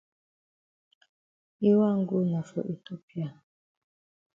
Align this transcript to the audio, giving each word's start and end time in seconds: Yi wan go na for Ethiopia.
Yi 1.61 1.71
wan 1.79 1.97
go 2.07 2.17
na 2.31 2.39
for 2.49 2.63
Ethiopia. 2.75 3.27